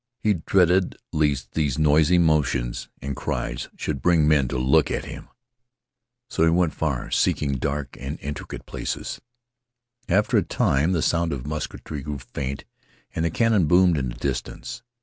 [0.17, 5.27] He dreaded lest these noisy motions and cries should bring men to look at him.
[6.27, 9.21] So he went far, seeking dark and intricate places.
[10.09, 12.65] After a time the sound of musketry grew faint
[13.13, 14.81] and the cannon boomed in the distance.